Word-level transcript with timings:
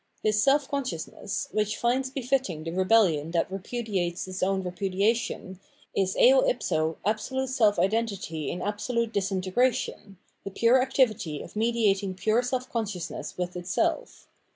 This 0.23 0.41
self 0.41 0.67
con 0.67 0.83
sciousness, 0.83 1.53
which 1.53 1.77
finds 1.77 2.09
befitting 2.09 2.63
the 2.63 2.71
rebelhon 2.71 3.33
that 3.33 3.51
repudiates 3.51 4.27
its 4.27 4.41
own 4.41 4.63
repudiation, 4.63 5.59
is 5.95 6.17
eo 6.17 6.41
ipso 6.49 6.97
absolute 7.05 7.49
self 7.49 7.77
identity 7.77 8.49
in 8.49 8.63
absolute 8.63 9.13
disintegration, 9.13 10.17
the 10.43 10.49
pure 10.49 10.81
activity 10.81 11.39
of 11.43 11.55
mediating 11.55 12.15
pure 12.15 12.41
self 12.41 12.67
consciousness 12.67 13.37
with 13.37 13.55
itself. 13.55 14.27